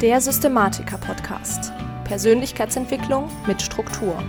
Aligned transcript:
Der 0.00 0.20
Systematiker-Podcast. 0.20 1.72
Persönlichkeitsentwicklung 2.04 3.28
mit 3.48 3.60
Struktur. 3.60 4.22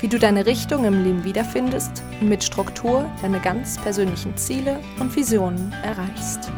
Wie 0.00 0.08
du 0.08 0.18
deine 0.18 0.46
Richtung 0.46 0.84
im 0.84 1.04
Leben 1.04 1.22
wiederfindest 1.22 2.02
und 2.20 2.28
mit 2.28 2.42
Struktur 2.42 3.08
deine 3.22 3.38
ganz 3.38 3.80
persönlichen 3.80 4.36
Ziele 4.36 4.80
und 4.98 5.14
Visionen 5.14 5.72
erreichst. 5.84 6.50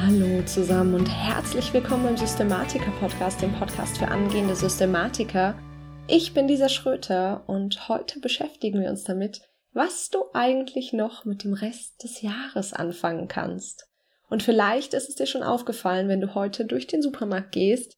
Hallo 0.00 0.40
zusammen 0.46 0.94
und 0.94 1.06
herzlich 1.06 1.74
willkommen 1.74 2.10
im 2.10 2.16
Systematiker-Podcast, 2.16 3.42
dem 3.42 3.52
Podcast 3.54 3.98
für 3.98 4.06
angehende 4.06 4.54
Systematiker. 4.54 5.58
Ich 6.06 6.32
bin 6.32 6.46
Lisa 6.46 6.68
Schröter 6.68 7.42
und 7.48 7.88
heute 7.88 8.20
beschäftigen 8.20 8.80
wir 8.80 8.90
uns 8.90 9.02
damit, 9.02 9.40
was 9.72 10.10
du 10.10 10.22
eigentlich 10.32 10.92
noch 10.92 11.24
mit 11.24 11.42
dem 11.42 11.54
Rest 11.54 12.04
des 12.04 12.22
Jahres 12.22 12.72
anfangen 12.72 13.26
kannst. 13.26 13.87
Und 14.28 14.42
vielleicht 14.42 14.94
ist 14.94 15.08
es 15.08 15.14
dir 15.14 15.26
schon 15.26 15.42
aufgefallen, 15.42 16.08
wenn 16.08 16.20
du 16.20 16.34
heute 16.34 16.64
durch 16.64 16.86
den 16.86 17.02
Supermarkt 17.02 17.52
gehst, 17.52 17.96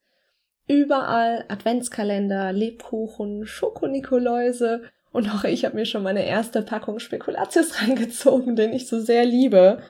überall 0.66 1.44
Adventskalender, 1.48 2.52
Lebkuchen, 2.52 3.46
Schokonikoläuse 3.46 4.82
und 5.12 5.28
auch 5.34 5.44
ich 5.44 5.64
habe 5.64 5.76
mir 5.76 5.86
schon 5.86 6.04
meine 6.04 6.24
erste 6.24 6.62
Packung 6.62 7.00
Spekulatius 7.00 7.82
reingezogen, 7.82 8.54
den 8.54 8.72
ich 8.72 8.88
so 8.88 9.00
sehr 9.00 9.24
liebe. 9.24 9.82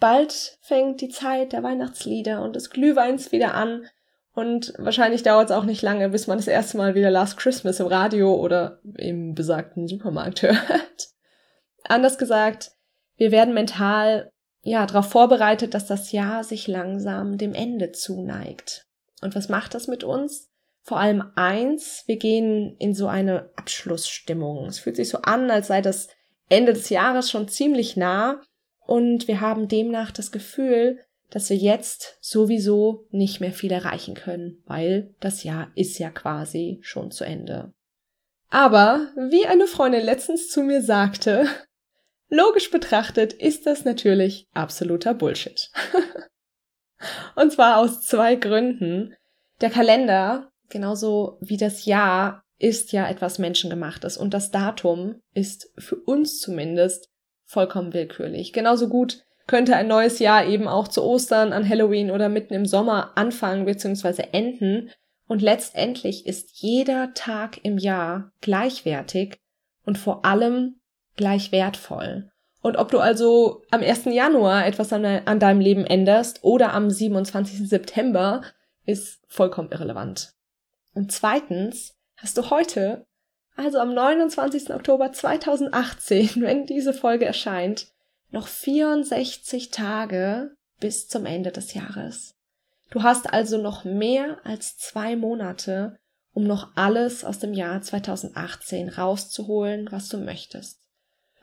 Bald 0.00 0.58
fängt 0.62 1.00
die 1.00 1.10
Zeit 1.10 1.52
der 1.52 1.62
Weihnachtslieder 1.62 2.42
und 2.42 2.56
des 2.56 2.70
Glühweins 2.70 3.32
wieder 3.32 3.54
an 3.54 3.86
und 4.34 4.74
wahrscheinlich 4.78 5.22
dauert 5.22 5.50
es 5.50 5.56
auch 5.56 5.64
nicht 5.64 5.82
lange, 5.82 6.08
bis 6.08 6.26
man 6.26 6.38
das 6.38 6.48
erste 6.48 6.76
Mal 6.76 6.94
wieder 6.94 7.10
Last 7.10 7.36
Christmas 7.36 7.78
im 7.78 7.86
Radio 7.86 8.34
oder 8.34 8.80
im 8.96 9.34
besagten 9.34 9.86
Supermarkt 9.86 10.42
hört. 10.42 11.08
Anders 11.84 12.18
gesagt, 12.18 12.72
wir 13.16 13.30
werden 13.30 13.54
mental 13.54 14.32
ja, 14.64 14.86
darauf 14.86 15.10
vorbereitet, 15.10 15.74
dass 15.74 15.86
das 15.86 16.10
Jahr 16.10 16.42
sich 16.42 16.66
langsam 16.66 17.38
dem 17.38 17.54
Ende 17.54 17.92
zuneigt. 17.92 18.86
Und 19.20 19.34
was 19.34 19.48
macht 19.48 19.74
das 19.74 19.86
mit 19.86 20.04
uns? 20.04 20.50
Vor 20.82 20.98
allem 20.98 21.22
eins, 21.34 22.02
wir 22.06 22.16
gehen 22.16 22.76
in 22.78 22.94
so 22.94 23.06
eine 23.06 23.50
Abschlussstimmung. 23.56 24.66
Es 24.66 24.78
fühlt 24.78 24.96
sich 24.96 25.08
so 25.08 25.18
an, 25.18 25.50
als 25.50 25.68
sei 25.68 25.80
das 25.80 26.08
Ende 26.48 26.72
des 26.72 26.88
Jahres 26.88 27.30
schon 27.30 27.48
ziemlich 27.48 27.96
nah 27.96 28.40
und 28.86 29.28
wir 29.28 29.40
haben 29.40 29.68
demnach 29.68 30.10
das 30.10 30.32
Gefühl, 30.32 30.98
dass 31.30 31.50
wir 31.50 31.56
jetzt 31.56 32.18
sowieso 32.20 33.06
nicht 33.10 33.40
mehr 33.40 33.52
viel 33.52 33.72
erreichen 33.72 34.14
können, 34.14 34.62
weil 34.66 35.14
das 35.20 35.42
Jahr 35.42 35.70
ist 35.74 35.98
ja 35.98 36.10
quasi 36.10 36.78
schon 36.82 37.10
zu 37.10 37.24
Ende. 37.24 37.72
Aber, 38.50 39.08
wie 39.16 39.46
eine 39.46 39.66
Freundin 39.66 40.04
letztens 40.04 40.48
zu 40.48 40.62
mir 40.62 40.80
sagte, 40.80 41.48
Logisch 42.28 42.70
betrachtet 42.70 43.32
ist 43.32 43.66
das 43.66 43.84
natürlich 43.84 44.48
absoluter 44.54 45.14
Bullshit. 45.14 45.70
Und 47.36 47.52
zwar 47.52 47.78
aus 47.78 48.00
zwei 48.02 48.34
Gründen. 48.34 49.14
Der 49.60 49.70
Kalender, 49.70 50.50
genauso 50.68 51.38
wie 51.40 51.56
das 51.56 51.84
Jahr, 51.84 52.44
ist 52.58 52.92
ja 52.92 53.08
etwas 53.08 53.38
Menschengemachtes 53.38 54.16
und 54.16 54.32
das 54.32 54.50
Datum 54.50 55.20
ist 55.34 55.70
für 55.76 55.96
uns 55.96 56.40
zumindest 56.40 57.10
vollkommen 57.44 57.92
willkürlich. 57.92 58.52
Genauso 58.52 58.88
gut 58.88 59.24
könnte 59.46 59.76
ein 59.76 59.88
neues 59.88 60.18
Jahr 60.18 60.46
eben 60.46 60.68
auch 60.68 60.88
zu 60.88 61.02
Ostern, 61.02 61.52
an 61.52 61.68
Halloween 61.68 62.10
oder 62.10 62.28
mitten 62.28 62.54
im 62.54 62.64
Sommer 62.64 63.12
anfangen 63.16 63.66
bzw. 63.66 64.28
enden 64.32 64.90
und 65.26 65.42
letztendlich 65.42 66.26
ist 66.26 66.50
jeder 66.54 67.12
Tag 67.14 67.62
im 67.64 67.76
Jahr 67.76 68.32
gleichwertig 68.40 69.38
und 69.84 69.98
vor 69.98 70.24
allem 70.24 70.80
gleich 71.16 71.52
wertvoll. 71.52 72.30
Und 72.62 72.76
ob 72.76 72.90
du 72.90 72.98
also 72.98 73.62
am 73.70 73.82
1. 73.82 74.06
Januar 74.06 74.66
etwas 74.66 74.92
an, 74.92 75.04
an 75.04 75.38
deinem 75.38 75.60
Leben 75.60 75.84
änderst 75.84 76.42
oder 76.42 76.72
am 76.72 76.90
27. 76.90 77.68
September, 77.68 78.42
ist 78.86 79.20
vollkommen 79.28 79.70
irrelevant. 79.70 80.32
Und 80.94 81.12
zweitens 81.12 81.94
hast 82.16 82.38
du 82.38 82.50
heute, 82.50 83.06
also 83.56 83.78
am 83.78 83.94
29. 83.94 84.72
Oktober 84.72 85.12
2018, 85.12 86.30
wenn 86.36 86.66
diese 86.66 86.92
Folge 86.92 87.24
erscheint, 87.24 87.88
noch 88.30 88.48
64 88.48 89.70
Tage 89.70 90.56
bis 90.80 91.08
zum 91.08 91.26
Ende 91.26 91.52
des 91.52 91.74
Jahres. 91.74 92.34
Du 92.90 93.02
hast 93.02 93.32
also 93.32 93.60
noch 93.60 93.84
mehr 93.84 94.38
als 94.44 94.76
zwei 94.76 95.16
Monate, 95.16 95.96
um 96.32 96.44
noch 96.44 96.76
alles 96.76 97.24
aus 97.24 97.38
dem 97.38 97.54
Jahr 97.54 97.80
2018 97.80 98.88
rauszuholen, 98.88 99.88
was 99.90 100.08
du 100.08 100.18
möchtest. 100.18 100.83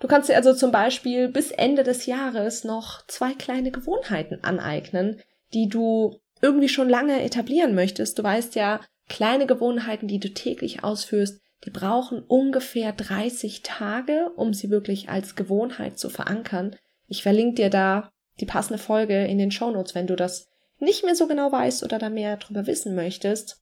Du 0.01 0.07
kannst 0.07 0.29
dir 0.29 0.35
also 0.35 0.53
zum 0.53 0.71
Beispiel 0.71 1.29
bis 1.29 1.51
Ende 1.51 1.83
des 1.83 2.07
Jahres 2.07 2.63
noch 2.63 3.05
zwei 3.05 3.33
kleine 3.33 3.71
Gewohnheiten 3.71 4.43
aneignen, 4.43 5.21
die 5.53 5.69
du 5.69 6.19
irgendwie 6.41 6.69
schon 6.69 6.89
lange 6.89 7.21
etablieren 7.23 7.75
möchtest. 7.75 8.17
Du 8.17 8.23
weißt 8.23 8.55
ja, 8.55 8.81
kleine 9.07 9.45
Gewohnheiten, 9.45 10.07
die 10.07 10.19
du 10.19 10.33
täglich 10.33 10.83
ausführst, 10.83 11.39
die 11.65 11.69
brauchen 11.69 12.23
ungefähr 12.23 12.91
30 12.91 13.61
Tage, 13.61 14.31
um 14.35 14.55
sie 14.55 14.71
wirklich 14.71 15.09
als 15.09 15.35
Gewohnheit 15.35 15.99
zu 15.99 16.09
verankern. 16.09 16.75
Ich 17.07 17.21
verlinke 17.21 17.61
dir 17.61 17.69
da 17.69 18.09
die 18.39 18.47
passende 18.47 18.79
Folge 18.79 19.25
in 19.25 19.37
den 19.37 19.51
Shownotes, 19.51 19.93
wenn 19.93 20.07
du 20.07 20.15
das 20.15 20.49
nicht 20.79 21.05
mehr 21.05 21.13
so 21.13 21.27
genau 21.27 21.51
weißt 21.51 21.83
oder 21.83 21.99
da 21.99 22.09
mehr 22.09 22.37
drüber 22.37 22.65
wissen 22.65 22.95
möchtest. 22.95 23.61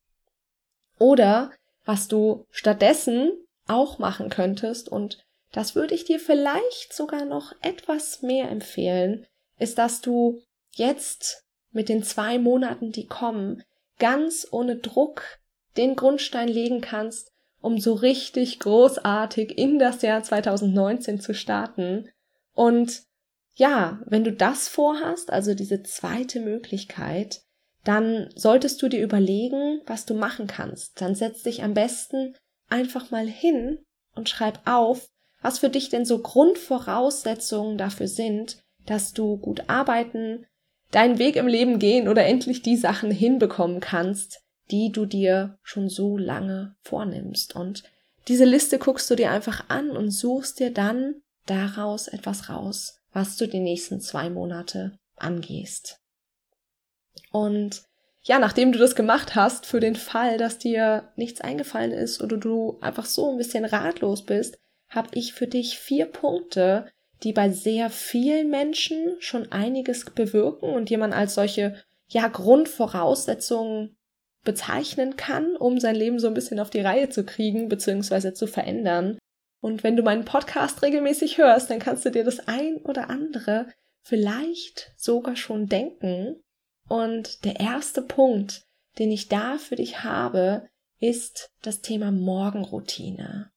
Oder 0.98 1.52
was 1.84 2.08
du 2.08 2.46
stattdessen 2.50 3.32
auch 3.68 4.00
machen 4.00 4.30
könntest 4.30 4.88
und 4.88 5.26
das 5.52 5.76
würde 5.76 5.96
ich 5.96 6.06
dir 6.06 6.20
vielleicht 6.20 6.94
sogar 6.94 7.26
noch 7.26 7.54
etwas 7.62 8.22
mehr 8.22 8.50
empfehlen, 8.50 9.26
ist, 9.58 9.78
dass 9.78 10.02
du 10.02 10.42
jetzt 10.74 11.44
mit 11.72 11.90
den 11.90 12.04
zwei 12.04 12.40
Monaten, 12.40 12.92
die 12.92 13.08
kommen, 13.08 13.64
ganz 13.98 14.48
ohne 14.52 14.78
Druck 14.78 15.24
den 15.78 15.96
Grundstein 15.96 16.48
legen 16.48 16.82
kannst, 16.82 17.32
um 17.62 17.80
so 17.80 17.94
richtig 17.94 18.60
großartig 18.60 19.58
in 19.58 19.80
das 19.80 20.02
Jahr 20.02 20.24
2019 20.24 21.20
zu 21.20 21.34
starten. 21.34 22.10
Und 22.54 23.04
ja, 23.56 24.00
wenn 24.06 24.24
du 24.24 24.32
das 24.32 24.70
vorhast, 24.70 25.32
also 25.32 25.54
diese 25.54 25.84
zweite 25.84 26.40
Möglichkeit, 26.40 27.42
dann 27.84 28.30
solltest 28.36 28.82
du 28.82 28.88
dir 28.88 29.02
überlegen, 29.02 29.82
was 29.86 30.06
du 30.06 30.14
machen 30.14 30.48
kannst. 30.48 31.02
Dann 31.02 31.16
setz 31.16 31.44
dich 31.44 31.64
am 31.64 31.74
besten 31.74 32.36
einfach 32.70 33.12
mal 33.12 33.28
hin 33.28 33.80
und 34.16 34.30
schreib 34.30 34.60
auf, 34.66 35.10
was 35.42 35.60
für 35.60 35.70
dich 35.70 35.90
denn 35.90 36.06
so 36.06 36.20
Grundvoraussetzungen 36.20 37.78
dafür 37.78 38.08
sind, 38.08 38.58
dass 38.86 39.14
du 39.14 39.38
gut 39.38 39.64
arbeiten, 39.68 40.46
deinen 40.92 41.20
Weg 41.20 41.36
im 41.36 41.48
Leben 41.48 41.80
gehen 41.80 42.08
oder 42.08 42.26
endlich 42.26 42.62
die 42.62 42.78
Sachen 42.78 43.12
hinbekommen 43.12 43.80
kannst, 43.80 44.42
die 44.72 44.92
du 44.92 45.06
dir 45.06 45.58
schon 45.64 45.90
so 45.90 46.18
lange 46.18 46.76
vornimmst. 46.82 47.56
Und 47.56 47.84
diese 48.28 48.46
Liste 48.46 48.80
guckst 48.80 49.10
du 49.10 49.16
dir 49.16 49.32
einfach 49.32 49.70
an 49.70 49.92
und 49.92 50.12
suchst 50.12 50.60
dir 50.60 50.72
dann 50.72 51.16
daraus 51.46 52.08
etwas 52.08 52.50
raus, 52.50 53.00
was 53.14 53.38
du 53.38 53.48
die 53.48 53.60
nächsten 53.60 54.02
zwei 54.02 54.30
Monate 54.30 55.00
angehst. 55.16 56.00
Und 57.32 57.84
ja, 58.22 58.38
nachdem 58.38 58.72
du 58.72 58.80
das 58.80 58.96
gemacht 58.96 59.36
hast, 59.36 59.66
für 59.66 59.80
den 59.80 59.96
Fall, 59.96 60.38
dass 60.38 60.58
dir 60.58 61.12
nichts 61.16 61.42
eingefallen 61.42 61.92
ist 61.92 62.22
oder 62.22 62.38
du 62.38 62.78
einfach 62.82 63.06
so 63.06 63.32
ein 63.32 63.38
bisschen 63.38 63.66
ratlos 63.66 64.26
bist, 64.26 64.60
habe 64.90 65.10
ich 65.14 65.34
für 65.34 65.48
dich 65.48 65.78
vier 65.78 66.06
Punkte, 66.06 66.92
die 67.24 67.34
bei 67.34 67.50
sehr 67.50 67.90
vielen 67.90 68.50
Menschen 68.50 69.16
schon 69.20 69.52
einiges 69.52 70.06
bewirken 70.06 70.70
und 70.70 70.90
die 70.90 70.98
man 70.98 71.14
als 71.14 71.36
solche 71.36 71.76
ja 72.08 72.28
Grundvoraussetzungen 72.28 73.98
bezeichnen 74.44 75.16
kann, 75.18 75.56
um 75.58 75.80
sein 75.80 75.96
Leben 75.96 76.20
so 76.20 76.28
ein 76.28 76.34
bisschen 76.34 76.60
auf 76.60 76.70
die 76.70 76.82
Reihe 76.82 77.10
zu 77.10 77.26
kriegen 77.26 77.68
bzw. 77.68 78.34
zu 78.34 78.48
verändern. 78.48 79.20
Und 79.62 79.84
wenn 79.84 79.98
du 79.98 80.04
meinen 80.04 80.26
Podcast 80.26 80.82
regelmäßig 80.82 81.38
hörst, 81.38 81.70
dann 81.70 81.80
kannst 81.80 82.06
du 82.06 82.12
dir 82.12 82.24
das 82.24 82.48
ein 82.48 82.78
oder 82.78 83.10
andere 83.10 83.68
vielleicht 84.02 84.94
sogar 84.96 85.36
schon 85.36 85.68
denken. 85.68 86.42
Und 86.88 87.44
der 87.44 87.60
erste 87.60 88.02
Punkt, 88.02 88.64
den 88.98 89.12
ich 89.12 89.28
da 89.28 89.58
für 89.58 89.76
dich 89.76 90.04
habe, 90.04 90.68
ist 91.00 91.52
das 91.62 91.82
Thema 91.82 92.12
Morgenroutine. 92.12 93.52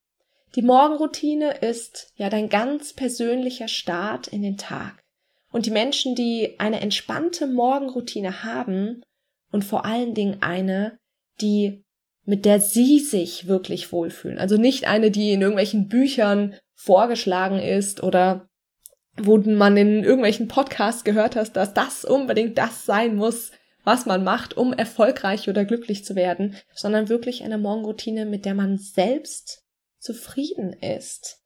Die 0.55 0.63
Morgenroutine 0.63 1.59
ist 1.59 2.13
ja 2.17 2.29
dein 2.29 2.49
ganz 2.49 2.93
persönlicher 2.93 3.69
Start 3.69 4.29
in 4.29 4.43
den 4.43 4.59
Tag. 4.59 5.03
Und 5.51 5.67
die 5.67 5.71
Menschen, 5.71 6.15
die 6.15 6.59
eine 6.59 6.81
entspannte 6.81 7.47
Morgenroutine 7.47 8.45
haben 8.45 9.03
und 9.51 9.65
vor 9.65 9.85
allen 9.85 10.15
Dingen 10.15 10.39
eine, 10.41 10.99
die 11.41 11.85
mit 12.25 12.45
der 12.45 12.61
sie 12.61 13.01
sich 13.01 13.49
wirklich 13.49 13.93
wohlfühlen. 13.93 14.39
Also 14.39 14.57
nicht 14.57 14.87
eine, 14.87 15.11
die 15.11 15.33
in 15.33 15.41
irgendwelchen 15.41 15.89
Büchern 15.89 16.55
vorgeschlagen 16.75 17.59
ist 17.59 18.03
oder 18.03 18.49
wo 19.17 19.37
man 19.39 19.77
in 19.77 20.05
irgendwelchen 20.05 20.49
Podcasts 20.49 21.05
gehört 21.05 21.37
hast, 21.37 21.53
dass 21.55 21.75
das 21.75 22.05
unbedingt 22.05 22.57
das 22.59 22.87
sein 22.87 23.17
muss, 23.17 23.51
was 23.85 24.07
man 24.07 24.23
macht, 24.23 24.57
um 24.57 24.73
erfolgreich 24.73 25.49
oder 25.49 25.65
glücklich 25.65 26.05
zu 26.05 26.15
werden, 26.15 26.57
sondern 26.73 27.09
wirklich 27.09 27.43
eine 27.43 27.59
Morgenroutine, 27.59 28.25
mit 28.25 28.45
der 28.45 28.55
man 28.55 28.79
selbst 28.79 29.63
zufrieden 30.03 30.73
ist. 30.73 31.39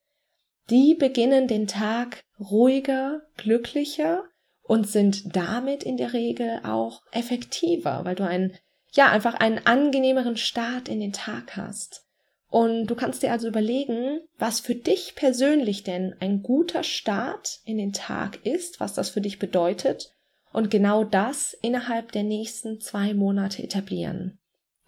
Die 0.71 0.95
beginnen 0.95 1.47
den 1.47 1.67
Tag 1.67 2.25
ruhiger, 2.41 3.23
glücklicher 3.37 4.25
und 4.63 4.89
sind 4.89 5.37
damit 5.37 5.85
in 5.85 5.97
der 5.97 6.13
Regel 6.13 6.61
auch 6.65 7.03
effektiver, 7.13 8.05
weil 8.05 8.17
du 8.17 8.27
einen, 8.27 8.57
ja, 8.93 9.11
einfach 9.11 9.35
einen 9.35 9.65
angenehmeren 9.65 10.37
Start 10.37 10.89
in 10.89 10.99
den 10.99 11.13
Tag 11.13 11.57
hast. 11.57 12.05
Und 12.49 12.87
du 12.87 12.95
kannst 12.95 13.23
dir 13.23 13.33
also 13.33 13.49
überlegen, 13.49 14.21
was 14.39 14.61
für 14.61 14.75
dich 14.75 15.15
persönlich 15.15 15.83
denn 15.85 16.15
ein 16.21 16.43
guter 16.43 16.83
Start 16.83 17.61
in 17.65 17.79
den 17.79 17.93
Tag 17.93 18.45
ist, 18.45 18.81
was 18.81 18.95
das 18.95 19.11
für 19.11 19.21
dich 19.21 19.39
bedeutet 19.39 20.13
und 20.53 20.71
genau 20.71 21.05
das 21.05 21.55
innerhalb 21.61 22.13
der 22.13 22.23
nächsten 22.23 22.81
zwei 22.81 23.15
Monate 23.15 23.63
etablieren. 23.63 24.39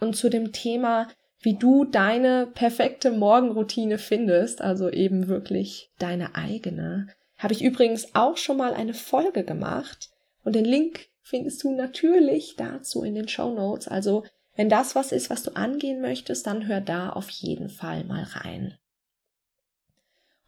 Und 0.01 0.17
zu 0.17 0.31
dem 0.31 0.53
Thema, 0.53 1.09
wie 1.41 1.55
du 1.55 1.85
deine 1.85 2.47
perfekte 2.47 3.13
Morgenroutine 3.13 3.99
findest, 3.99 4.61
also 4.61 4.91
eben 4.91 5.29
wirklich 5.29 5.91
deine 5.99 6.35
eigene, 6.35 7.09
habe 7.37 7.55
ich 7.55 7.63
übrigens 7.63 8.15
auch 8.15 8.37
schon 8.37 8.57
mal 8.57 8.75
eine 8.75 8.95
Folge 8.95 9.45
gemacht 9.45 10.11
und 10.43 10.55
den 10.55 10.65
Link 10.65 11.09
findest 11.23 11.63
du 11.63 11.75
natürlich 11.75 12.57
dazu 12.57 13.05
in 13.05 13.15
den 13.15 13.29
Show 13.29 13.55
Notes. 13.55 13.87
Also 13.87 14.25
wenn 14.57 14.69
das 14.69 14.97
was 14.97 15.13
ist, 15.13 15.31
was 15.31 15.45
du 15.45 15.55
angehen 15.55 16.01
möchtest, 16.01 16.47
dann 16.47 16.67
hör 16.67 16.81
da 16.81 17.11
auf 17.11 17.31
jeden 17.31 17.69
Fall 17.69 18.05
mal 18.05 18.25
rein. 18.25 18.77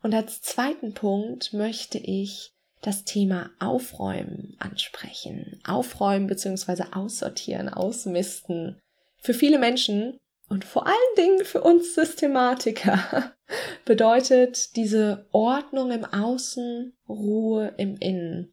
Und 0.03 0.15
als 0.15 0.43
zweiten 0.43 0.95
Punkt 0.95 1.53
möchte 1.53 1.99
ich 1.99 2.53
das 2.81 3.05
Thema 3.05 3.51
Aufräumen 3.59 4.57
ansprechen. 4.59 5.61
Aufräumen 5.65 6.27
bzw. 6.27 6.85
aussortieren, 6.93 7.69
ausmisten. 7.69 8.81
Für 9.19 9.35
viele 9.35 9.59
Menschen 9.59 10.19
und 10.51 10.65
vor 10.65 10.87
allen 10.87 11.15
Dingen 11.17 11.45
für 11.45 11.63
uns 11.63 11.95
Systematiker 11.95 13.33
bedeutet 13.85 14.77
diese 14.77 15.27
Ordnung 15.31 15.93
im 15.93 16.05
Außen, 16.05 16.93
Ruhe 17.09 17.73
im 17.79 17.97
Innen. 17.97 18.53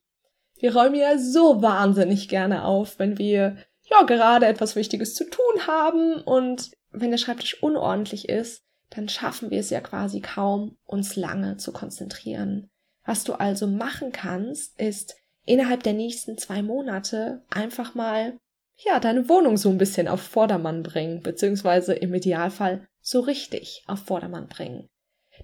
Wir 0.60 0.76
räumen 0.76 0.96
ja 0.96 1.18
so 1.18 1.62
wahnsinnig 1.62 2.30
gerne 2.30 2.66
auf, 2.66 3.00
wenn 3.00 3.18
wir 3.18 3.58
ja 3.84 4.04
gerade 4.04 4.46
etwas 4.46 4.76
Wichtiges 4.76 5.16
zu 5.16 5.28
tun 5.30 5.68
haben 5.68 6.22
und 6.22 6.72
wenn 6.92 7.12
der 7.12 7.18
Schreibtisch 7.18 7.62
unordentlich 7.62 8.30
ist, 8.30 8.62
dann 8.92 9.10
schaffen 9.10 9.50
wir 9.50 9.60
es 9.60 9.72
ja 9.72 9.82
quasi 9.82 10.22
kaum, 10.22 10.78
uns 10.86 11.16
lange 11.16 11.58
zu 11.58 11.74
konzentrieren. 11.74 12.70
Was 13.06 13.24
du 13.24 13.34
also 13.34 13.68
machen 13.68 14.12
kannst, 14.12 14.80
ist 14.80 15.16
innerhalb 15.46 15.82
der 15.82 15.94
nächsten 15.94 16.38
zwei 16.38 16.62
Monate 16.62 17.44
einfach 17.50 17.96
mal 17.96 18.38
ja, 18.78 19.00
deine 19.00 19.28
Wohnung 19.28 19.58
so 19.58 19.70
ein 19.70 19.78
bisschen 19.78 20.08
auf 20.08 20.22
Vordermann 20.22 20.84
bringen, 20.84 21.22
beziehungsweise 21.22 21.94
im 21.94 22.14
Idealfall 22.14 22.88
so 23.02 23.22
richtig 23.22 23.84
auf 23.88 24.00
Vordermann 24.00 24.48
bringen. 24.48 24.88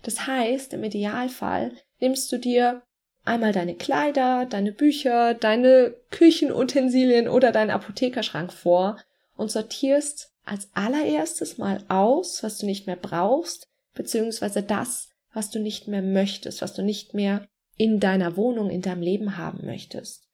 Das 0.04 0.28
heißt, 0.28 0.74
im 0.74 0.84
Idealfall 0.84 1.72
nimmst 2.00 2.32
du 2.32 2.38
dir 2.38 2.84
einmal 3.26 3.54
deine 3.54 3.76
Kleider, 3.76 4.46
deine 4.46 4.72
Bücher, 4.72 5.34
deine 5.34 5.96
Küchenutensilien 6.12 7.28
oder 7.28 7.52
deinen 7.52 7.72
Apothekerschrank 7.72 8.52
vor 8.52 8.98
und 9.36 9.50
sortierst 9.50 10.32
als 10.46 10.70
allererstes 10.74 11.58
mal 11.58 11.84
aus, 11.88 12.44
was 12.44 12.58
du 12.58 12.66
nicht 12.66 12.86
mehr 12.86 12.98
brauchst, 12.98 13.70
beziehungsweise 13.94 14.62
das, 14.62 15.10
was 15.34 15.50
du 15.50 15.60
nicht 15.60 15.88
mehr 15.88 16.02
möchtest, 16.02 16.62
was 16.62 16.74
du 16.74 16.84
nicht 16.84 17.14
mehr 17.14 17.48
in 17.78 18.00
deiner 18.00 18.36
Wohnung, 18.36 18.70
in 18.70 18.82
deinem 18.82 19.02
Leben 19.02 19.38
haben 19.38 19.66
möchtest. 19.66 20.28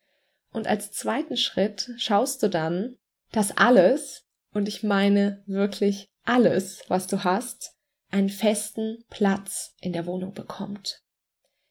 Und 0.51 0.67
als 0.67 0.91
zweiten 0.91 1.37
Schritt 1.37 1.91
schaust 1.97 2.41
du 2.43 2.49
dann, 2.49 2.95
dass 3.31 3.55
alles, 3.55 4.25
und 4.53 4.67
ich 4.67 4.83
meine 4.83 5.43
wirklich 5.45 6.09
alles, 6.23 6.83
was 6.87 7.07
du 7.07 7.23
hast, 7.23 7.73
einen 8.11 8.29
festen 8.29 9.03
Platz 9.09 9.75
in 9.81 9.93
der 9.93 10.05
Wohnung 10.05 10.33
bekommt. 10.33 11.01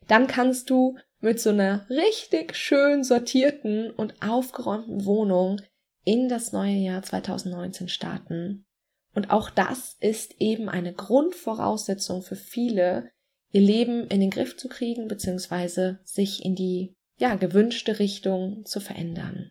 Dann 0.07 0.27
kannst 0.27 0.71
du 0.71 0.97
mit 1.21 1.41
so 1.41 1.51
einer 1.51 1.89
richtig 1.91 2.55
schön 2.55 3.03
sortierten 3.03 3.91
und 3.91 4.23
aufgeräumten 4.23 5.05
Wohnung 5.05 5.61
in 6.05 6.29
das 6.29 6.53
neue 6.53 6.77
Jahr 6.77 7.03
2019 7.03 7.89
starten. 7.89 8.65
Und 9.15 9.31
auch 9.31 9.51
das 9.51 9.97
ist 10.01 10.41
eben 10.41 10.69
eine 10.69 10.93
Grundvoraussetzung 10.93 12.23
für 12.23 12.37
viele, 12.37 13.11
ihr 13.51 13.61
Leben 13.61 14.07
in 14.07 14.21
den 14.21 14.31
Griff 14.31 14.57
zu 14.57 14.69
kriegen, 14.69 15.09
beziehungsweise 15.09 15.99
sich 16.05 16.45
in 16.45 16.55
die 16.55 16.95
ja, 17.19 17.35
gewünschte 17.35 17.99
Richtung 17.99 18.65
zu 18.65 18.81
verändern. 18.81 19.51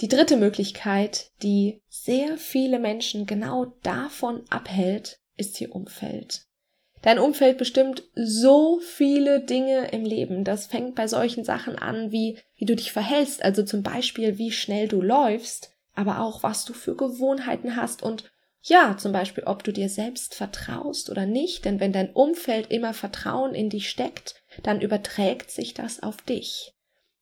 Die 0.00 0.08
dritte 0.08 0.36
Möglichkeit, 0.36 1.30
die 1.42 1.82
sehr 1.88 2.38
viele 2.38 2.78
Menschen 2.78 3.26
genau 3.26 3.66
davon 3.82 4.44
abhält, 4.48 5.18
ist 5.36 5.60
ihr 5.60 5.74
Umfeld. 5.74 6.46
Dein 7.02 7.18
Umfeld 7.18 7.56
bestimmt 7.58 8.04
so 8.14 8.78
viele 8.80 9.40
Dinge 9.40 9.88
im 9.90 10.04
Leben. 10.04 10.44
Das 10.44 10.66
fängt 10.66 10.94
bei 10.94 11.08
solchen 11.08 11.44
Sachen 11.44 11.76
an, 11.76 12.12
wie, 12.12 12.38
wie 12.56 12.66
du 12.66 12.76
dich 12.76 12.92
verhältst, 12.92 13.42
also 13.42 13.62
zum 13.62 13.82
Beispiel, 13.82 14.36
wie 14.36 14.52
schnell 14.52 14.86
du 14.86 15.00
läufst, 15.00 15.72
aber 15.94 16.20
auch, 16.20 16.42
was 16.42 16.66
du 16.66 16.74
für 16.74 16.94
Gewohnheiten 16.94 17.76
hast 17.76 18.02
und 18.02 18.30
ja, 18.62 18.96
zum 18.98 19.12
Beispiel, 19.12 19.44
ob 19.44 19.64
du 19.64 19.72
dir 19.72 19.88
selbst 19.88 20.34
vertraust 20.34 21.08
oder 21.08 21.24
nicht, 21.24 21.64
denn 21.64 21.80
wenn 21.80 21.92
dein 21.92 22.12
Umfeld 22.12 22.70
immer 22.70 22.92
Vertrauen 22.92 23.54
in 23.54 23.70
dich 23.70 23.88
steckt, 23.88 24.39
dann 24.62 24.80
überträgt 24.80 25.50
sich 25.50 25.74
das 25.74 26.02
auf 26.02 26.18
dich. 26.22 26.74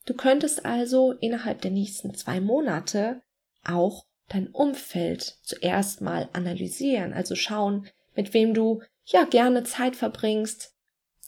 Du 0.06 0.14
könntest 0.14 0.64
also 0.64 1.12
innerhalb 1.12 1.60
der 1.60 1.70
nächsten 1.70 2.14
zwei 2.14 2.40
Monate 2.40 3.20
auch 3.64 4.06
dein 4.28 4.48
Umfeld 4.48 5.38
zuerst 5.42 6.00
mal 6.00 6.28
analysieren, 6.32 7.12
also 7.12 7.34
schauen, 7.34 7.86
mit 8.14 8.34
wem 8.34 8.54
du 8.54 8.82
ja 9.04 9.24
gerne 9.24 9.64
Zeit 9.64 9.96
verbringst, 9.96 10.74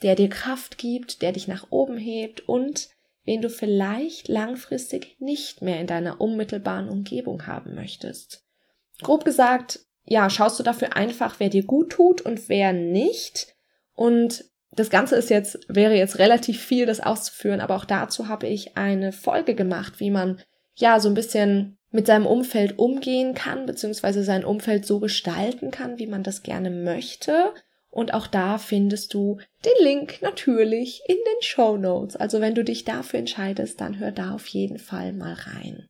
der 0.02 0.14
dir 0.14 0.28
Kraft 0.28 0.78
gibt, 0.78 1.22
der 1.22 1.32
dich 1.32 1.46
nach 1.48 1.66
oben 1.70 1.98
hebt 1.98 2.48
und 2.48 2.88
wen 3.24 3.42
du 3.42 3.50
vielleicht 3.50 4.28
langfristig 4.28 5.16
nicht 5.18 5.62
mehr 5.62 5.80
in 5.80 5.86
deiner 5.86 6.20
unmittelbaren 6.20 6.88
Umgebung 6.88 7.46
haben 7.46 7.74
möchtest. 7.74 8.44
Grob 9.02 9.24
gesagt, 9.24 9.80
ja, 10.04 10.30
schaust 10.30 10.58
du 10.58 10.62
dafür 10.62 10.96
einfach, 10.96 11.36
wer 11.38 11.50
dir 11.50 11.64
gut 11.64 11.90
tut 11.92 12.22
und 12.22 12.48
wer 12.48 12.72
nicht 12.72 13.54
und 13.94 14.44
das 14.72 14.90
Ganze 14.90 15.16
ist 15.16 15.30
jetzt, 15.30 15.58
wäre 15.68 15.94
jetzt 15.94 16.18
relativ 16.18 16.60
viel, 16.60 16.86
das 16.86 17.00
auszuführen, 17.00 17.60
aber 17.60 17.76
auch 17.76 17.84
dazu 17.84 18.28
habe 18.28 18.46
ich 18.46 18.76
eine 18.76 19.12
Folge 19.12 19.54
gemacht, 19.54 19.98
wie 19.98 20.10
man 20.10 20.40
ja 20.74 21.00
so 21.00 21.08
ein 21.08 21.14
bisschen 21.14 21.76
mit 21.90 22.06
seinem 22.06 22.26
Umfeld 22.26 22.78
umgehen 22.78 23.34
kann, 23.34 23.66
beziehungsweise 23.66 24.22
sein 24.22 24.44
Umfeld 24.44 24.86
so 24.86 25.00
gestalten 25.00 25.70
kann, 25.70 25.98
wie 25.98 26.06
man 26.06 26.22
das 26.22 26.42
gerne 26.42 26.70
möchte. 26.70 27.52
Und 27.90 28.14
auch 28.14 28.28
da 28.28 28.58
findest 28.58 29.12
du 29.14 29.38
den 29.64 29.84
Link 29.84 30.22
natürlich 30.22 31.02
in 31.08 31.16
den 31.16 31.42
Show 31.42 31.76
Notes. 31.76 32.14
Also 32.14 32.40
wenn 32.40 32.54
du 32.54 32.62
dich 32.62 32.84
dafür 32.84 33.18
entscheidest, 33.18 33.80
dann 33.80 33.98
hör 33.98 34.12
da 34.12 34.32
auf 34.32 34.46
jeden 34.46 34.78
Fall 34.78 35.12
mal 35.12 35.34
rein. 35.34 35.88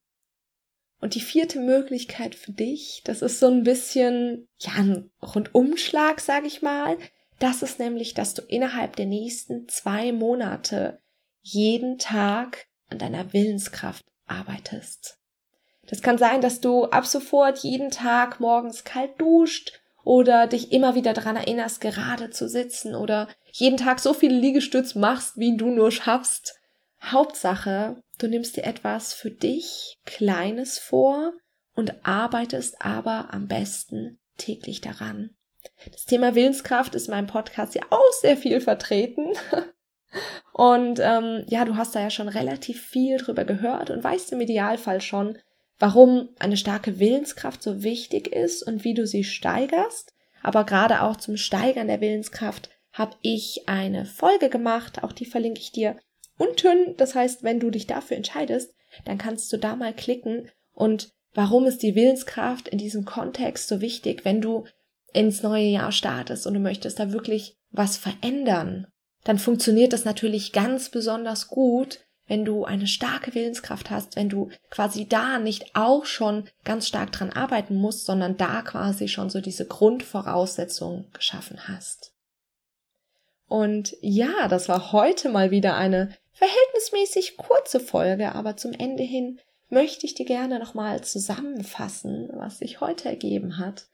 Und 1.03 1.15
die 1.15 1.21
vierte 1.21 1.61
Möglichkeit 1.61 2.35
für 2.35 2.53
dich, 2.53 3.03
das 3.05 3.21
ist 3.21 3.39
so 3.39 3.49
ein 3.49 3.63
bisschen, 3.63 4.49
ja, 4.59 4.73
ein 4.79 5.11
Rundumschlag, 5.23 6.21
sag 6.21 6.47
ich 6.47 6.63
mal. 6.63 6.97
Das 7.41 7.63
ist 7.63 7.79
nämlich, 7.79 8.15
dass 8.15 8.35
du 8.35 8.43
innerhalb 8.43 8.97
der 8.97 9.07
nächsten 9.07 9.67
zwei 9.67 10.13
Monate 10.13 11.01
jeden 11.41 11.99
Tag 11.99 12.67
an 12.91 12.99
deiner 12.99 13.33
Willenskraft 13.33 14.05
arbeitest. 14.27 15.19
Das 15.87 16.03
kann 16.03 16.19
sein, 16.19 16.43
dass 16.43 16.61
du 16.61 16.85
ab 16.85 17.07
sofort 17.07 17.59
jeden 17.61 17.91
Tag 17.91 18.41
morgens 18.41 18.85
kalt 18.85 19.19
duscht 19.19 19.81
oder 20.05 20.47
dich 20.47 20.71
immer 20.71 20.95
wieder 20.95 21.15
daran 21.15 21.37
erinnerst, 21.37 21.81
gerade 21.81 22.29
zu 22.29 22.47
sitzen 22.47 22.95
oder 22.95 23.27
jeden 23.53 23.79
Tag 23.79 24.01
so 24.01 24.13
viele 24.13 24.39
Liegestütz 24.39 24.95
machst, 24.95 25.39
wie 25.39 25.57
du 25.57 25.71
nur 25.71 25.91
schaffst. 25.91 26.61
Hauptsache, 27.03 28.03
du 28.19 28.29
nimmst 28.29 28.59
dir 28.59 28.65
etwas 28.65 29.15
für 29.15 29.31
dich 29.31 29.99
Kleines 30.05 30.79
vor 30.79 31.33
und 31.75 32.05
arbeitest 32.05 32.83
aber 32.83 33.33
am 33.33 33.49
besten 33.49 34.19
täglich 34.37 34.83
daran. 34.83 35.35
Das 35.91 36.05
Thema 36.05 36.35
Willenskraft 36.35 36.95
ist 36.95 37.09
in 37.09 37.15
meinem 37.15 37.27
Podcast 37.27 37.75
ja 37.75 37.83
auch 37.91 38.13
sehr 38.21 38.37
viel 38.37 38.61
vertreten. 38.61 39.33
Und 40.53 41.01
ähm, 41.01 41.45
ja, 41.47 41.65
du 41.65 41.77
hast 41.77 41.95
da 41.95 42.01
ja 42.01 42.11
schon 42.11 42.29
relativ 42.29 42.83
viel 42.83 43.17
drüber 43.19 43.45
gehört 43.45 43.91
und 43.91 44.03
weißt 44.03 44.33
im 44.33 44.41
Idealfall 44.41 45.01
schon, 45.01 45.39
warum 45.79 46.31
eine 46.39 46.57
starke 46.57 46.99
Willenskraft 46.99 47.63
so 47.63 47.83
wichtig 47.83 48.27
ist 48.27 48.63
und 48.63 48.85
wie 48.85 48.95
du 48.95 49.07
sie 49.07 49.25
steigerst. 49.25 50.13
Aber 50.43 50.65
gerade 50.65 51.03
auch 51.03 51.17
zum 51.17 51.37
Steigern 51.37 51.87
der 51.87 52.01
Willenskraft 52.01 52.71
habe 52.93 53.17
ich 53.23 53.69
eine 53.69 54.05
Folge 54.05 54.49
gemacht, 54.49 55.05
auch 55.05 55.13
die 55.13 55.27
verlinke 55.27 55.61
ich 55.61 55.73
dir 55.73 55.97
unten. 56.37 56.97
Das 56.97 57.15
heißt, 57.15 57.43
wenn 57.45 57.61
du 57.61 57.71
dich 57.71 57.87
dafür 57.87 58.17
entscheidest, 58.17 58.75
dann 59.05 59.19
kannst 59.19 59.53
du 59.53 59.57
da 59.57 59.77
mal 59.77 59.95
klicken 59.95 60.51
und 60.75 61.13
warum 61.35 61.67
ist 61.67 61.83
die 61.83 61.95
Willenskraft 61.95 62.69
in 62.69 62.79
diesem 62.79 63.05
Kontext 63.05 63.69
so 63.69 63.81
wichtig, 63.81 64.25
wenn 64.25 64.41
du 64.41 64.65
ins 65.13 65.43
neue 65.43 65.67
Jahr 65.67 65.93
startest 65.93 66.47
und 66.47 66.55
du 66.55 66.61
möchtest 66.61 66.99
da 66.99 67.13
wirklich 67.13 67.57
was 67.71 67.97
verändern, 67.97 68.87
dann 69.25 69.39
funktioniert 69.39 69.93
das 69.93 70.05
natürlich 70.05 70.53
ganz 70.53 70.89
besonders 70.89 71.49
gut, 71.49 72.01
wenn 72.27 72.45
du 72.45 72.65
eine 72.65 72.87
starke 72.87 73.35
Willenskraft 73.35 73.91
hast, 73.91 74.15
wenn 74.15 74.29
du 74.29 74.51
quasi 74.71 75.09
da 75.09 75.41
nicht 75.41 75.75
auch 75.75 76.05
schon 76.05 76.49
ganz 76.65 76.87
stark 76.87 77.11
dran 77.11 77.31
arbeiten 77.31 77.75
musst, 77.75 78.07
sondern 78.07 78.37
da 78.37 78.63
quasi 78.63 79.09
schon 79.09 79.31
so 79.31 79.41
diese 79.41 79.67
Grundvoraussetzungen 79.67 81.11
geschaffen 81.13 81.67
hast. 81.67 82.13
Und 83.49 83.97
ja, 84.01 84.47
das 84.47 84.69
war 84.69 84.93
heute 84.93 85.29
mal 85.29 85.51
wieder 85.51 85.75
eine 85.75 86.15
verhältnismäßig 86.33 87.37
kurze 87.37 87.81
Folge, 87.81 88.33
aber 88.37 88.57
zum 88.57 88.73
Ende 88.73 89.03
hin 89.03 89.41
möchte 89.69 90.07
ich 90.07 90.15
dir 90.15 90.25
gerne 90.25 90.61
nochmal 90.61 91.03
zusammenfassen, 91.03 92.29
was 92.33 92.59
sich 92.59 92.81
heute 92.81 93.09
ergeben 93.09 93.59
hat. 93.59 93.90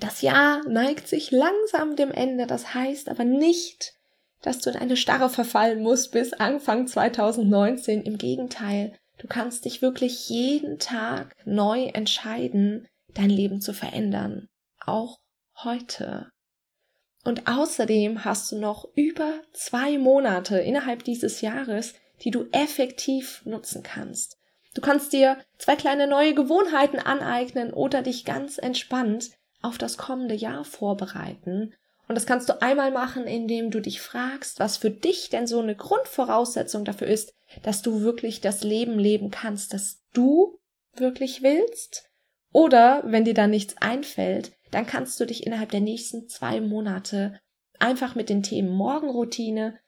Das 0.00 0.22
Jahr 0.22 0.66
neigt 0.66 1.08
sich 1.08 1.30
langsam 1.30 1.94
dem 1.94 2.10
Ende, 2.10 2.46
das 2.46 2.74
heißt 2.74 3.10
aber 3.10 3.24
nicht, 3.24 3.92
dass 4.40 4.58
du 4.58 4.70
in 4.70 4.76
eine 4.76 4.96
Starre 4.96 5.28
verfallen 5.28 5.82
musst 5.82 6.12
bis 6.12 6.32
Anfang 6.32 6.86
2019. 6.86 8.02
Im 8.02 8.16
Gegenteil, 8.16 8.98
du 9.18 9.26
kannst 9.28 9.66
dich 9.66 9.82
wirklich 9.82 10.30
jeden 10.30 10.78
Tag 10.78 11.36
neu 11.44 11.84
entscheiden, 11.84 12.88
dein 13.08 13.28
Leben 13.28 13.60
zu 13.60 13.74
verändern. 13.74 14.48
Auch 14.84 15.18
heute. 15.62 16.30
Und 17.22 17.46
außerdem 17.46 18.24
hast 18.24 18.50
du 18.50 18.56
noch 18.58 18.88
über 18.94 19.34
zwei 19.52 19.98
Monate 19.98 20.58
innerhalb 20.58 21.04
dieses 21.04 21.42
Jahres, 21.42 21.92
die 22.22 22.30
du 22.30 22.46
effektiv 22.52 23.42
nutzen 23.44 23.82
kannst. 23.82 24.38
Du 24.74 24.80
kannst 24.80 25.12
dir 25.12 25.36
zwei 25.58 25.76
kleine 25.76 26.06
neue 26.06 26.32
Gewohnheiten 26.32 26.98
aneignen 26.98 27.74
oder 27.74 28.00
dich 28.00 28.24
ganz 28.24 28.56
entspannt 28.56 29.32
auf 29.62 29.78
das 29.78 29.96
kommende 29.96 30.34
Jahr 30.34 30.64
vorbereiten. 30.64 31.74
Und 32.08 32.14
das 32.14 32.26
kannst 32.26 32.48
du 32.48 32.60
einmal 32.60 32.90
machen, 32.90 33.24
indem 33.24 33.70
du 33.70 33.80
dich 33.80 34.00
fragst, 34.00 34.58
was 34.58 34.76
für 34.76 34.90
dich 34.90 35.30
denn 35.30 35.46
so 35.46 35.60
eine 35.60 35.76
Grundvoraussetzung 35.76 36.84
dafür 36.84 37.06
ist, 37.06 37.34
dass 37.62 37.82
du 37.82 38.00
wirklich 38.00 38.40
das 38.40 38.64
Leben 38.64 38.98
leben 38.98 39.30
kannst, 39.30 39.72
das 39.72 40.02
du 40.12 40.58
wirklich 40.96 41.42
willst. 41.42 42.10
Oder 42.52 43.02
wenn 43.06 43.24
dir 43.24 43.34
da 43.34 43.46
nichts 43.46 43.76
einfällt, 43.78 44.52
dann 44.70 44.86
kannst 44.86 45.20
du 45.20 45.24
dich 45.24 45.46
innerhalb 45.46 45.70
der 45.70 45.80
nächsten 45.80 46.28
zwei 46.28 46.60
Monate 46.60 47.38
einfach 47.78 48.14
mit 48.14 48.28
den 48.28 48.42
Themen 48.42 48.70
Morgenroutine, 48.70 49.78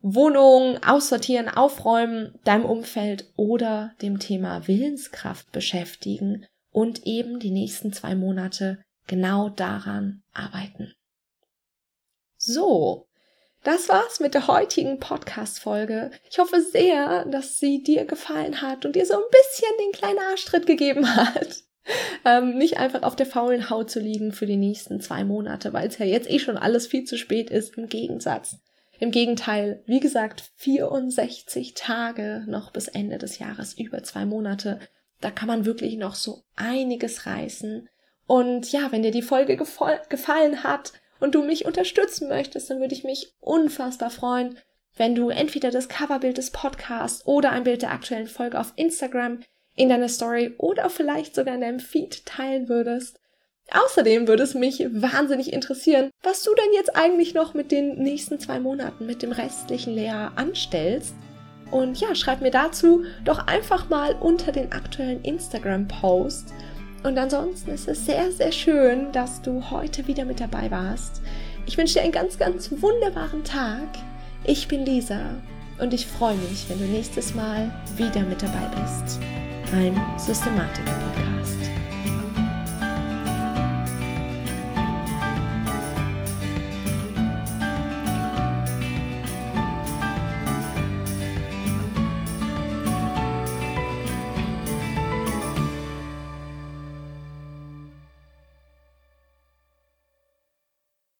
Wohnung 0.00 0.82
aussortieren, 0.84 1.48
aufräumen, 1.48 2.38
deinem 2.44 2.64
Umfeld 2.64 3.32
oder 3.36 3.92
dem 4.00 4.18
Thema 4.20 4.68
Willenskraft 4.68 5.50
beschäftigen 5.50 6.46
und 6.70 7.06
eben 7.06 7.40
die 7.40 7.50
nächsten 7.50 7.92
zwei 7.92 8.14
Monate 8.14 8.78
genau 9.08 9.48
daran 9.48 10.22
arbeiten. 10.32 10.94
So, 12.36 13.08
das 13.64 13.88
war's 13.88 14.20
mit 14.20 14.34
der 14.34 14.46
heutigen 14.46 15.00
Podcast-Folge. 15.00 16.12
Ich 16.30 16.38
hoffe 16.38 16.60
sehr, 16.60 17.24
dass 17.24 17.58
sie 17.58 17.82
dir 17.82 18.04
gefallen 18.04 18.62
hat 18.62 18.86
und 18.86 18.94
dir 18.94 19.04
so 19.04 19.14
ein 19.14 19.30
bisschen 19.30 19.72
den 19.80 19.92
kleinen 19.92 20.20
Arschtritt 20.30 20.66
gegeben 20.66 21.16
hat. 21.16 21.64
Ähm, 22.26 22.58
nicht 22.58 22.76
einfach 22.76 23.02
auf 23.02 23.16
der 23.16 23.24
faulen 23.24 23.70
Haut 23.70 23.90
zu 23.90 23.98
liegen 23.98 24.32
für 24.32 24.44
die 24.44 24.58
nächsten 24.58 25.00
zwei 25.00 25.24
Monate, 25.24 25.72
weil 25.72 25.88
es 25.88 25.96
ja 25.96 26.04
jetzt 26.04 26.28
eh 26.28 26.38
schon 26.38 26.58
alles 26.58 26.86
viel 26.86 27.04
zu 27.04 27.16
spät 27.16 27.48
ist. 27.48 27.78
Im 27.78 27.88
Gegensatz. 27.88 28.58
Im 29.00 29.10
Gegenteil, 29.10 29.82
wie 29.86 30.00
gesagt, 30.00 30.50
64 30.56 31.72
Tage 31.72 32.44
noch 32.46 32.72
bis 32.72 32.88
Ende 32.88 33.16
des 33.16 33.38
Jahres, 33.38 33.72
über 33.72 34.02
zwei 34.02 34.26
Monate. 34.26 34.80
Da 35.22 35.30
kann 35.30 35.48
man 35.48 35.64
wirklich 35.64 35.96
noch 35.96 36.14
so 36.14 36.42
einiges 36.56 37.24
reißen. 37.24 37.88
Und 38.28 38.70
ja, 38.72 38.92
wenn 38.92 39.02
dir 39.02 39.10
die 39.10 39.22
Folge 39.22 39.56
gefallen 39.56 40.62
hat 40.62 40.92
und 41.18 41.34
du 41.34 41.42
mich 41.42 41.64
unterstützen 41.64 42.28
möchtest, 42.28 42.68
dann 42.68 42.78
würde 42.78 42.94
ich 42.94 43.02
mich 43.02 43.32
unfassbar 43.40 44.10
freuen, 44.10 44.58
wenn 44.96 45.14
du 45.14 45.30
entweder 45.30 45.70
das 45.70 45.88
Coverbild 45.88 46.36
des 46.36 46.50
Podcasts 46.50 47.26
oder 47.26 47.52
ein 47.52 47.64
Bild 47.64 47.80
der 47.80 47.90
aktuellen 47.90 48.26
Folge 48.26 48.60
auf 48.60 48.74
Instagram 48.76 49.40
in 49.76 49.88
deiner 49.88 50.10
Story 50.10 50.54
oder 50.58 50.90
vielleicht 50.90 51.34
sogar 51.34 51.54
in 51.54 51.62
deinem 51.62 51.80
Feed 51.80 52.26
teilen 52.26 52.68
würdest. 52.68 53.18
Außerdem 53.70 54.28
würde 54.28 54.42
es 54.42 54.52
mich 54.52 54.86
wahnsinnig 54.90 55.54
interessieren, 55.54 56.10
was 56.22 56.42
du 56.42 56.54
denn 56.54 56.74
jetzt 56.74 56.96
eigentlich 56.96 57.32
noch 57.32 57.54
mit 57.54 57.72
den 57.72 57.96
nächsten 57.96 58.38
zwei 58.38 58.60
Monaten, 58.60 59.06
mit 59.06 59.22
dem 59.22 59.32
restlichen 59.32 59.94
Lehrjahr 59.94 60.32
anstellst. 60.36 61.14
Und 61.70 61.98
ja, 61.98 62.14
schreib 62.14 62.42
mir 62.42 62.50
dazu 62.50 63.04
doch 63.24 63.46
einfach 63.46 63.88
mal 63.88 64.14
unter 64.20 64.52
den 64.52 64.72
aktuellen 64.72 65.22
Instagram-Post. 65.22 66.52
Und 67.02 67.16
ansonsten 67.16 67.70
ist 67.70 67.88
es 67.88 68.04
sehr, 68.04 68.32
sehr 68.32 68.52
schön, 68.52 69.12
dass 69.12 69.40
du 69.40 69.70
heute 69.70 70.06
wieder 70.06 70.24
mit 70.24 70.40
dabei 70.40 70.70
warst. 70.70 71.22
Ich 71.66 71.78
wünsche 71.78 71.94
dir 71.94 72.02
einen 72.02 72.12
ganz, 72.12 72.38
ganz 72.38 72.70
wunderbaren 72.70 73.44
Tag. 73.44 73.88
Ich 74.44 74.68
bin 74.68 74.84
Lisa 74.84 75.20
und 75.78 75.94
ich 75.94 76.06
freue 76.06 76.36
mich, 76.36 76.68
wenn 76.68 76.78
du 76.78 76.84
nächstes 76.84 77.34
Mal 77.34 77.70
wieder 77.96 78.22
mit 78.22 78.42
dabei 78.42 78.68
bist 78.80 79.20
beim 79.70 80.00
Systematiker 80.18 80.92
Podcast. 80.92 81.87